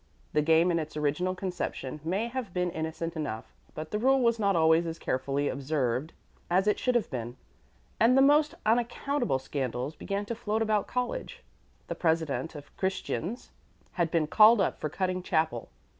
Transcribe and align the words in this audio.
The 0.33 0.41
game 0.41 0.71
in 0.71 0.79
its 0.79 0.97
original 0.97 1.35
conception 1.35 1.99
may 2.03 2.27
have 2.27 2.55
been 2.55 2.71
innocent 2.71 3.15
enough, 3.15 3.53
but 3.75 3.91
the 3.91 3.99
rule 3.99 4.19
was 4.19 4.39
not 4.39 4.55
always 4.55 4.87
as 4.87 4.97
carefully 4.97 5.47
observed 5.47 6.11
as 6.49 6.65
it 6.65 6.79
should 6.79 6.95
have 6.95 7.11
been, 7.11 7.37
and 7.99 8.17
the 8.17 8.21
most 8.23 8.55
unaccountable 8.65 9.37
scandals 9.37 9.95
began 9.95 10.25
to 10.25 10.33
float 10.33 10.63
about 10.63 10.87
college. 10.87 11.43
The 11.85 11.93
president 11.93 12.55
of 12.55 12.75
"Christians" 12.77 13.51
had 13.91 14.09
been 14.09 14.25
called 14.25 14.59
up 14.59 14.79
for 14.79 14.89
cutting 14.89 15.21
chapel. 15.21 15.69